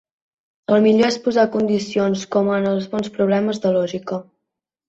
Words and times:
El 0.77 0.79
millor 0.85 1.11
és 1.11 1.17
posar 1.25 1.43
condicions, 1.57 2.25
com 2.37 2.51
en 2.57 2.67
els 2.73 2.91
bons 2.95 3.15
problemes 3.19 3.63
de 3.67 3.75
lògica. 3.81 4.23